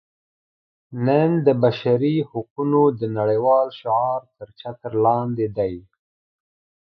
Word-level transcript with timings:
نن 1.05 1.29
د 1.45 1.47
بشري 1.63 2.15
حقونو 2.29 2.81
د 2.99 3.01
نړیوال 3.17 3.67
شعار 3.79 4.21
تر 4.37 4.47
چتر 4.59 4.91
لاندې 5.05 5.47
دي. 5.57 5.75